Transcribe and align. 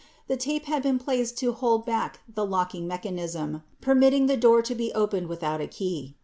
5 0.27 0.27
The 0.29 0.37
tape 0.37 0.65
had 0.65 0.81
been 0.81 0.97
placed 0.97 1.37
to 1.37 1.51
hold 1.53 1.85
back 1.85 2.21
the 2.33 2.43
locking 2.43 2.87
mech 2.87 3.03
anism, 3.03 3.61
permitting 3.81 4.25
the 4.25 4.35
door 4.35 4.63
to 4.63 4.73
be 4.73 4.91
opened 4.93 5.27
without 5.27 5.61
a 5.61 5.67
key. 5.67 6.15